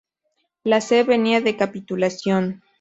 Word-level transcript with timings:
La 0.63 0.81
"C" 0.81 1.03
venía 1.03 1.41
de 1.41 1.55
"Capitulación". 1.55 2.63